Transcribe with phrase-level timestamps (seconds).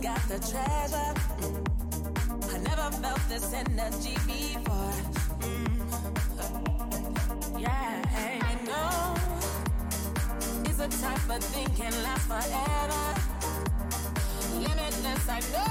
[0.00, 1.14] got the treasure.
[1.40, 2.54] Mm.
[2.54, 4.92] I never felt this energy before.
[5.42, 5.78] Mm.
[7.60, 8.02] Yeah,
[8.42, 9.14] I know
[10.64, 13.14] it's a type of thing can last forever.
[14.60, 15.67] Limitless, I know.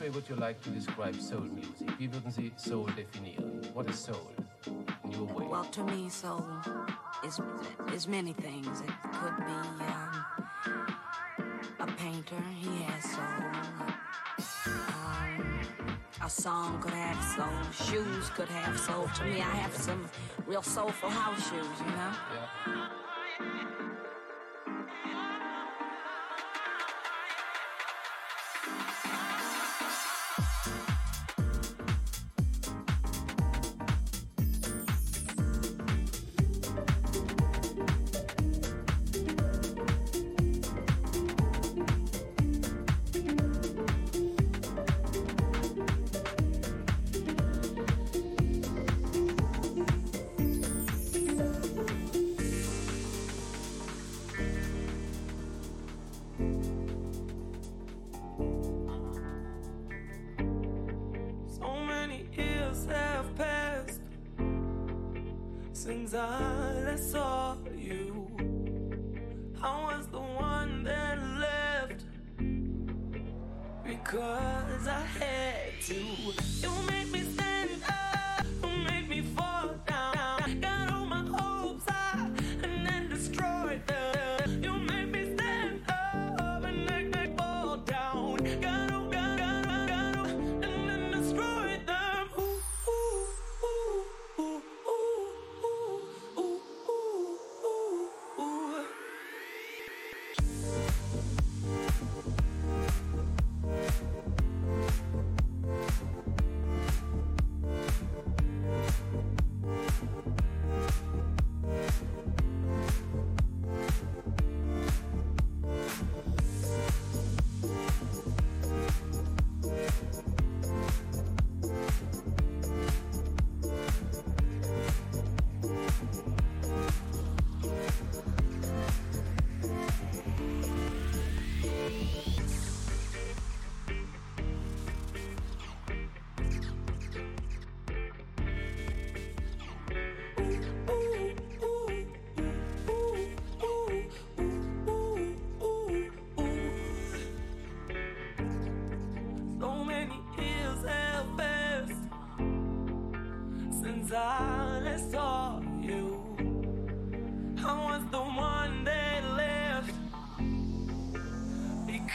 [0.00, 1.98] which way would you like to describe soul music?
[1.98, 3.74] Wie würden Sie Soul definieren?
[3.74, 4.30] What is soul
[4.66, 5.46] in way?
[5.46, 6.44] Well, to me, soul
[7.26, 7.40] is
[7.94, 8.80] is many things.
[8.80, 10.24] It could be um,
[11.80, 12.42] a painter.
[12.56, 13.44] He has soul.
[14.66, 15.60] Um,
[16.22, 17.86] a song could have soul.
[17.86, 19.06] Shoes could have soul.
[19.16, 20.08] To me, I have some
[20.46, 21.78] real soulful house shoes.
[21.80, 22.12] You know.
[22.34, 22.39] Yeah.
[66.14, 68.26] I saw you.
[69.62, 72.04] I was the one that left
[73.84, 75.94] because I had to.
[75.94, 76.99] You made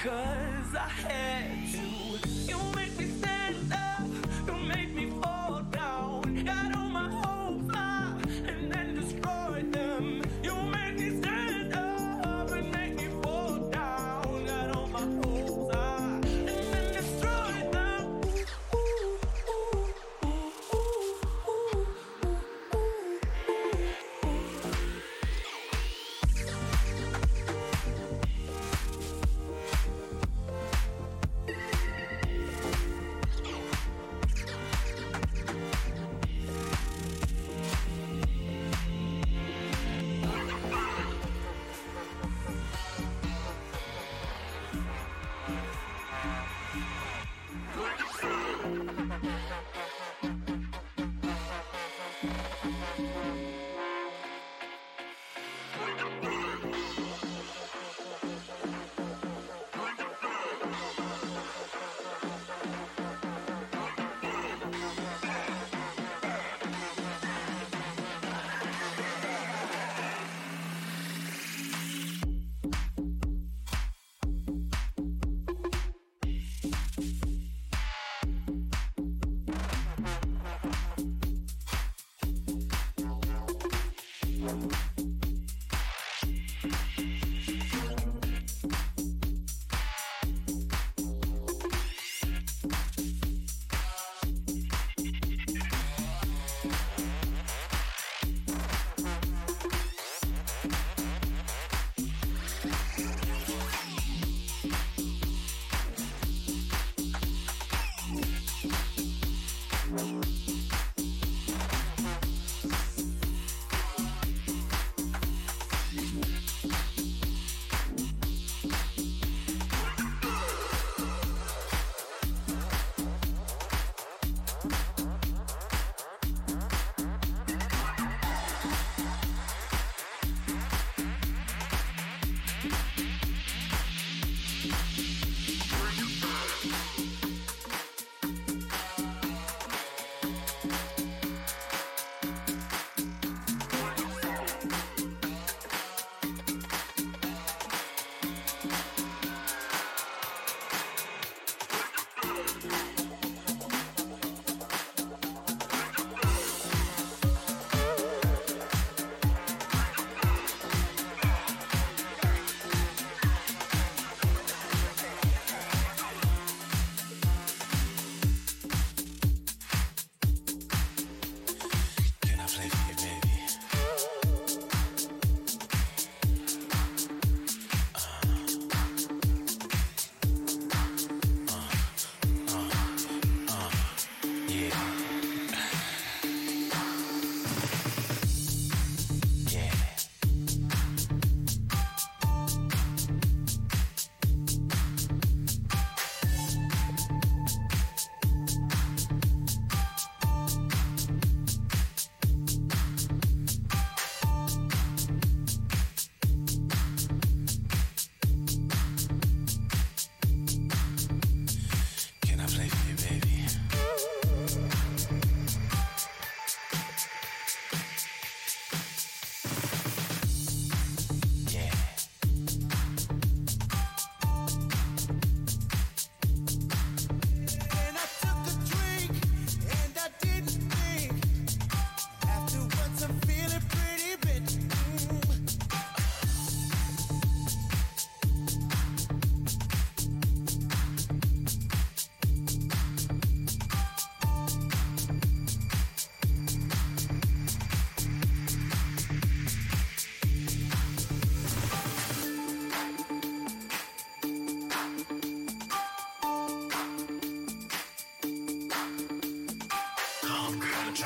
[0.06, 0.35] could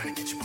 [0.01, 0.38] trying to get your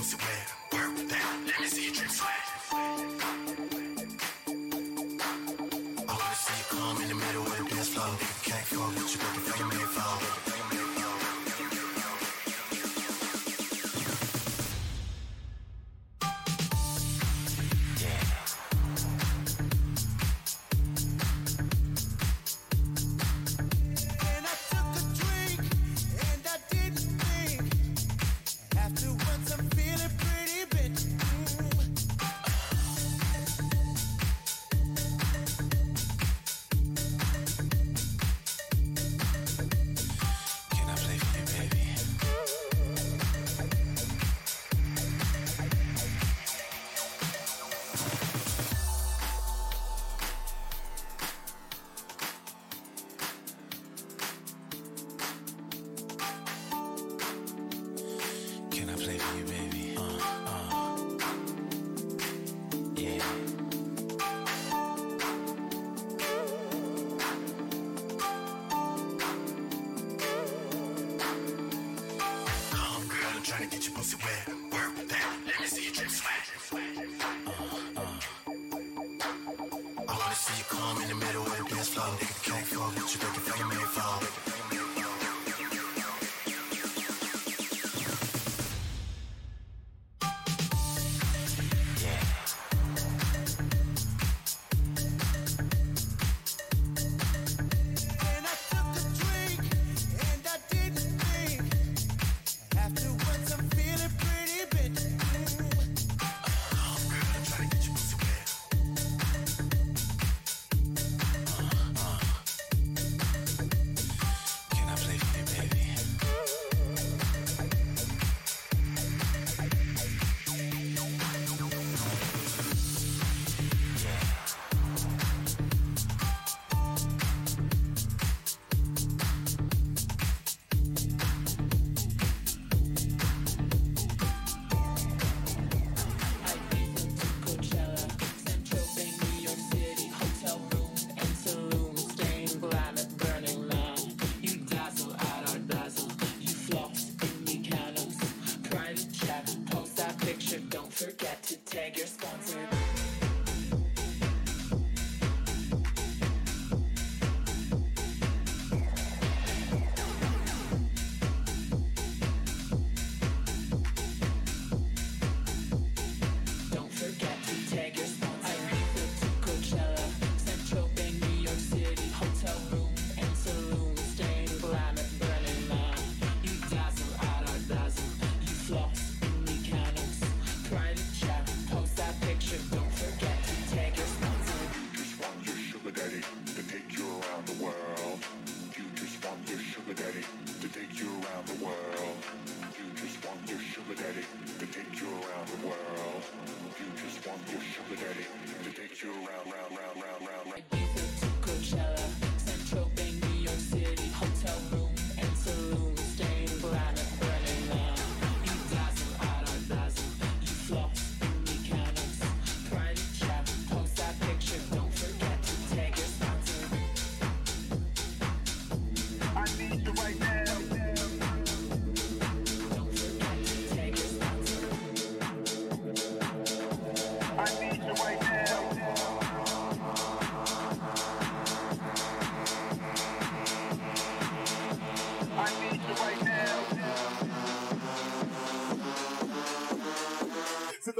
[151.85, 152.07] beg your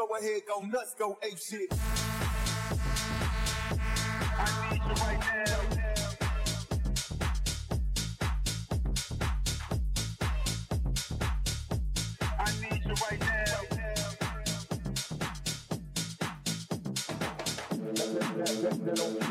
[0.07, 1.73] go ahead, go nuts, go ape shit.
[4.39, 4.83] I need
[12.85, 13.45] you right now.
[18.85, 19.24] that don't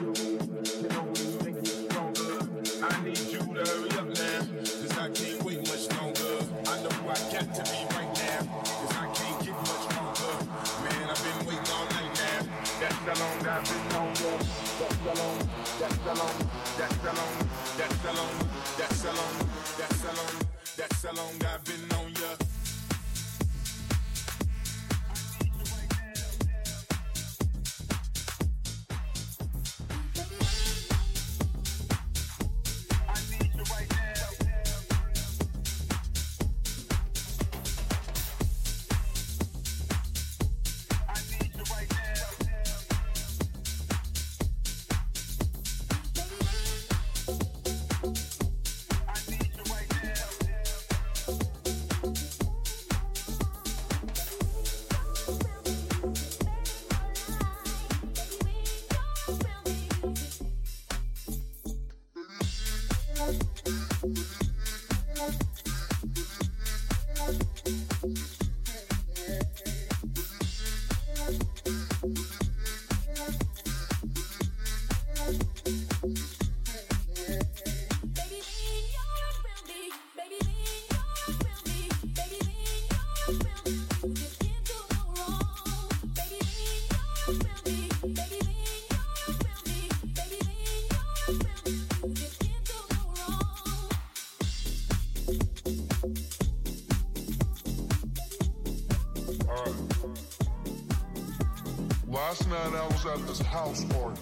[103.38, 104.22] his house party.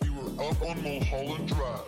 [0.00, 1.83] We were up on Mulholland Drive.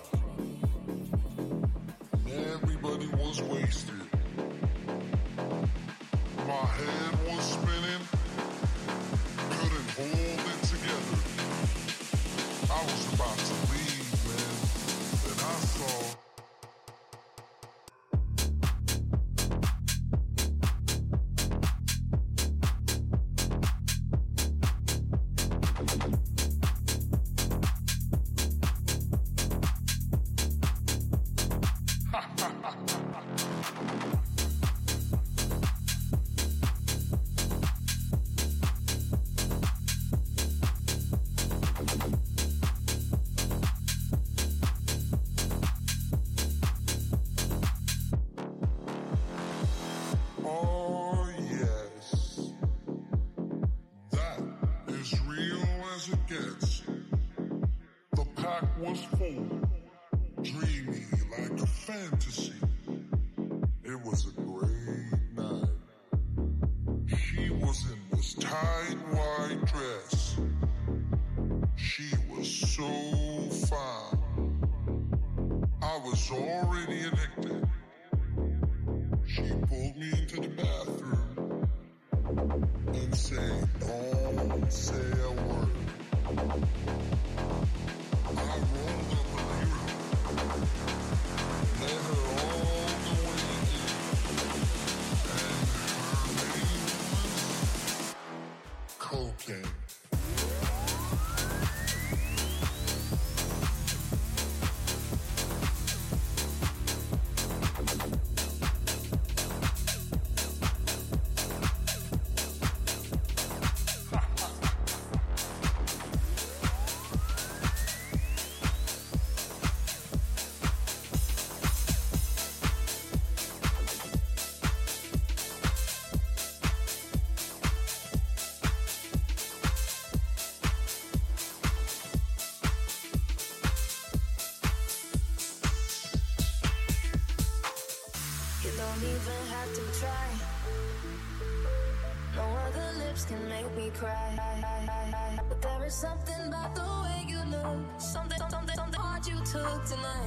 [149.85, 150.26] tonight.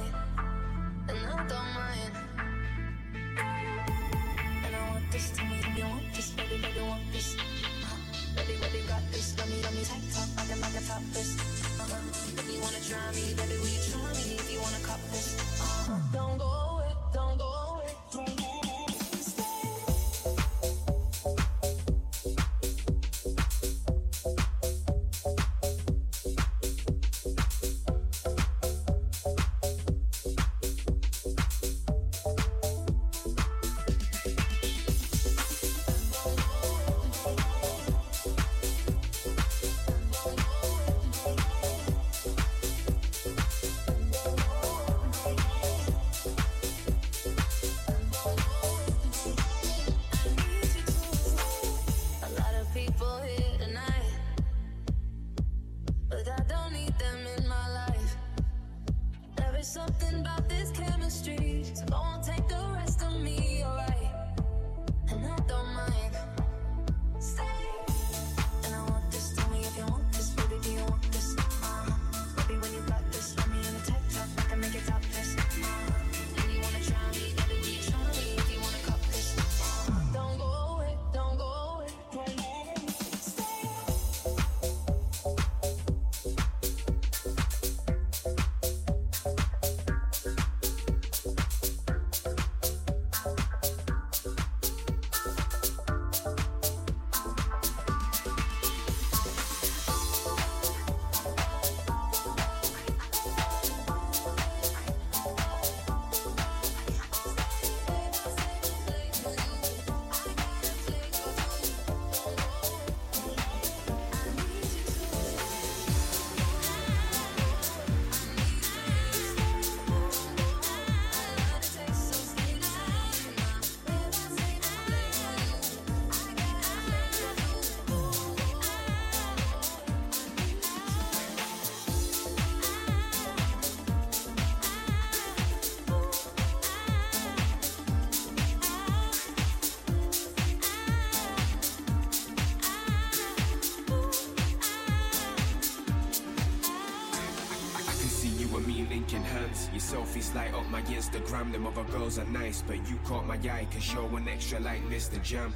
[149.12, 149.68] Linking hands.
[149.72, 151.52] Your selfies light up my Instagram.
[151.52, 154.82] Them other girls are nice, but you caught my eye, cause you're one extra like
[154.88, 155.20] Mr.
[155.22, 155.54] Jam.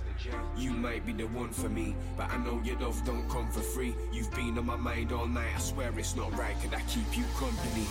[0.57, 3.61] You might be the one for me, but I know your love don't come for
[3.61, 3.95] free.
[4.13, 7.17] You've been on my mind all night, I swear it's not right, could I keep
[7.17, 7.87] you company?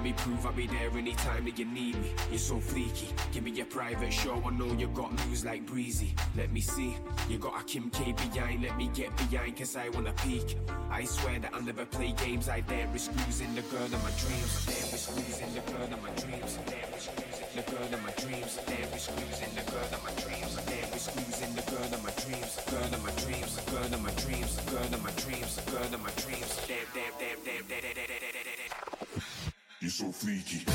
[0.00, 2.08] Let me prove I'll be there anytime that you need me.
[2.30, 3.12] You're so fleeky.
[3.32, 4.42] Give me your private show.
[4.46, 6.14] I know you got moves like breezy.
[6.38, 6.96] Let me see.
[7.28, 8.62] You got a Kim K behind.
[8.62, 10.56] Let me get behind, cause I wanna peek.
[10.90, 12.48] I swear that I'll never play games.
[12.48, 14.64] I dare risk losing the girl of my dreams.
[14.64, 16.58] Dare risk losing the girl of my dreams.
[16.64, 18.56] Dare risk losing the girl of my dreams.
[18.56, 20.56] Dare risk losing the girl of my dreams.
[20.64, 22.56] Dare risk losing the girl of my dreams.
[22.72, 23.52] Girl of my dreams.
[23.68, 24.56] Girl of my dreams.
[24.64, 25.60] Girl of my dreams.
[25.68, 26.56] Girl of my dreams.
[26.64, 28.29] Dare, dare, dare, dare, dare, dare, dare,
[29.82, 30.66] e sou freak.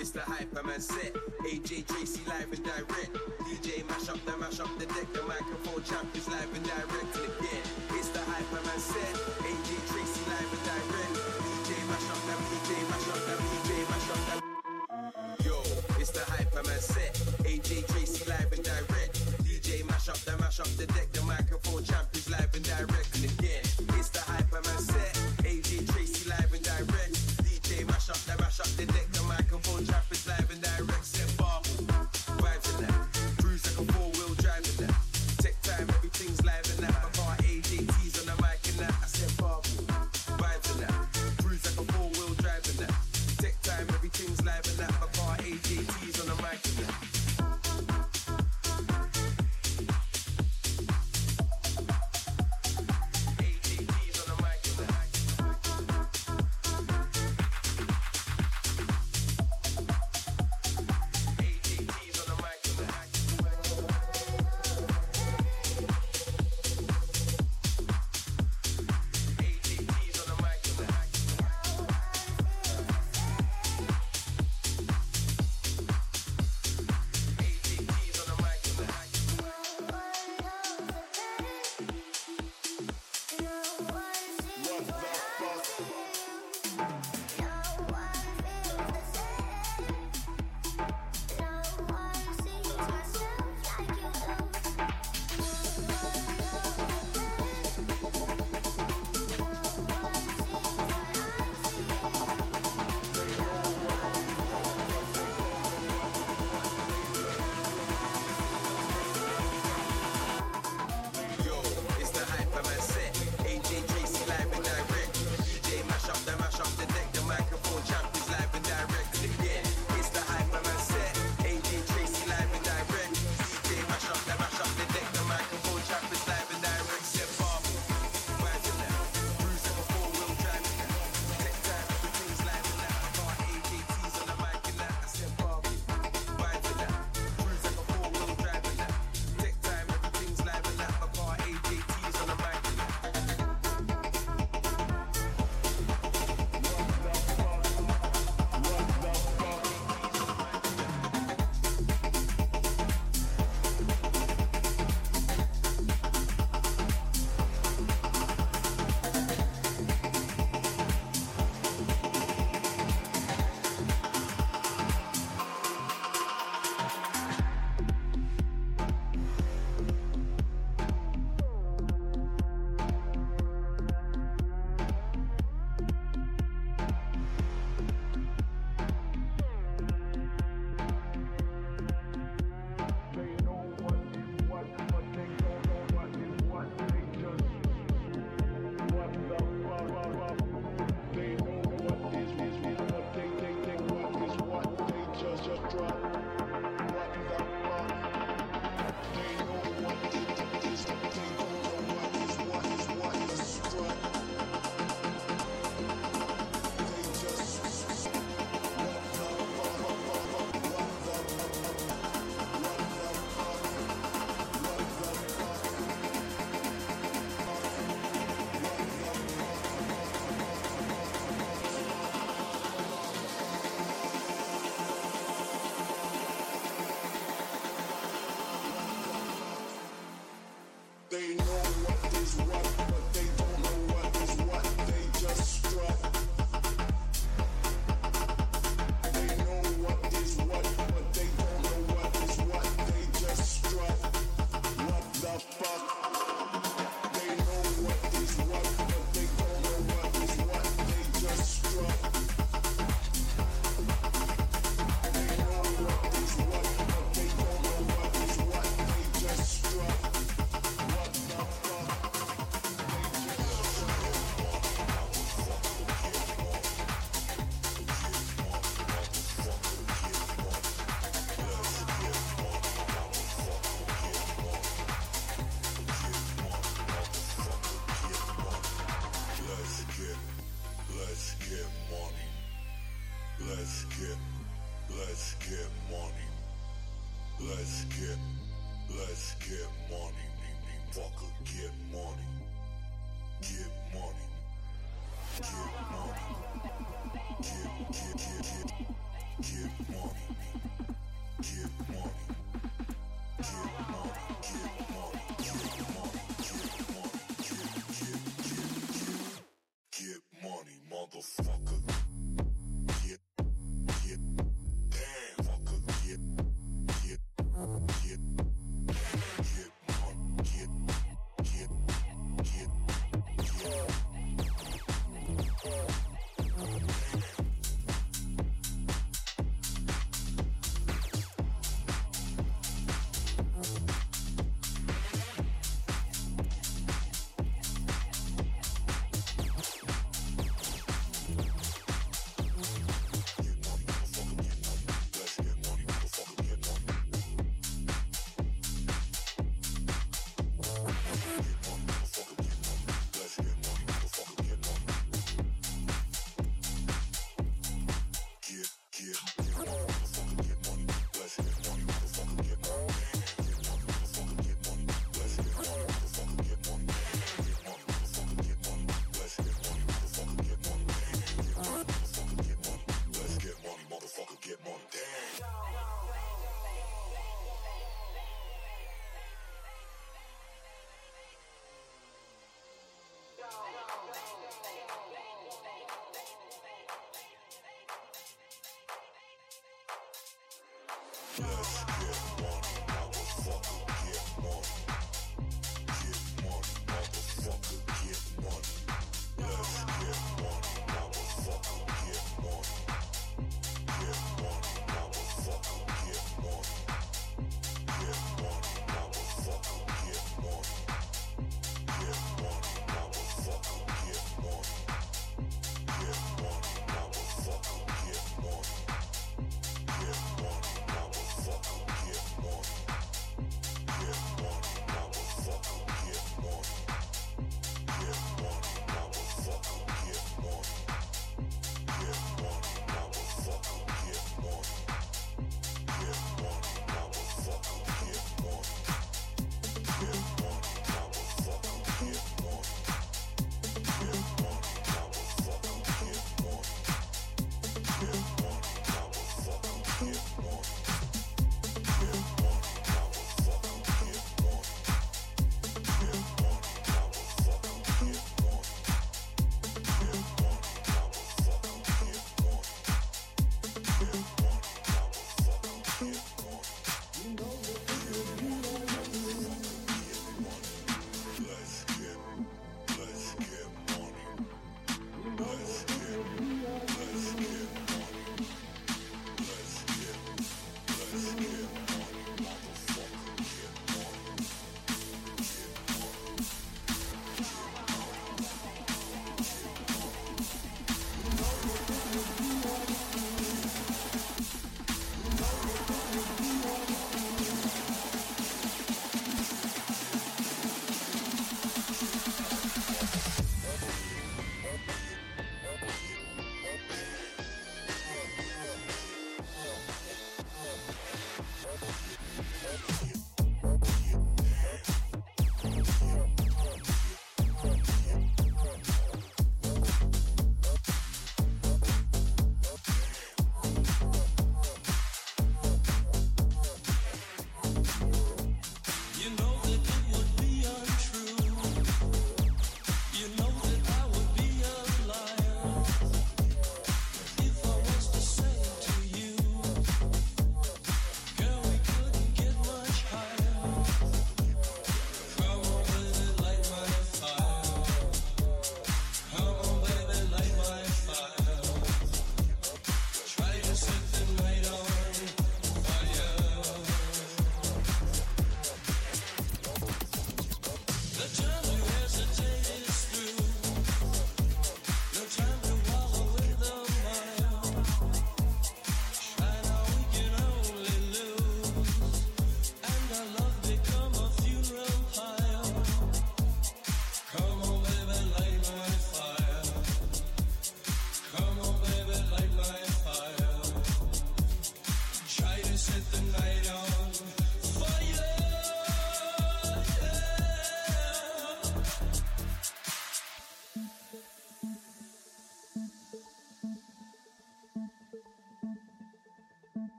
[0.00, 1.14] It's the Hyperman set.
[1.46, 3.14] AJ Tracey live and direct.
[3.46, 5.12] DJ mash up the mash up the deck.
[5.12, 7.14] The microphone champ is live and direct.
[7.14, 9.14] Again, it's the Hyperman set.
[9.46, 11.14] AJ Tracey live and direct.
[11.46, 15.44] DJ mash up the DJ mash up the DJ mash up the.
[15.44, 15.56] Yo,
[16.00, 17.14] it's the Hyperman set.
[17.46, 19.14] AJ Tracey live and direct.
[19.44, 21.12] DJ mash up the mash up the deck.
[21.12, 23.01] The microphone champ is live and direct.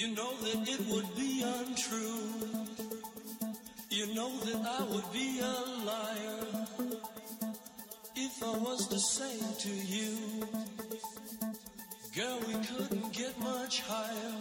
[0.00, 2.30] You know that it would be untrue.
[3.90, 6.64] You know that I would be a liar
[8.16, 10.16] if I was to say to you,
[12.16, 14.38] Girl, we couldn't get much higher.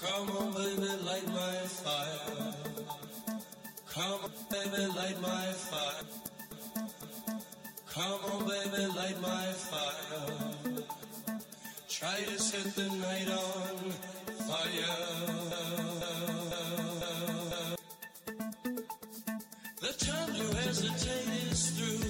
[0.00, 2.54] Come on, baby, light my fire.
[3.88, 6.06] Come on, baby, light my fire.
[7.94, 10.55] Come on, baby, light my fire.
[11.98, 13.90] Try to set the night on
[14.46, 14.96] fire.
[19.80, 22.05] The time to hesitate is through.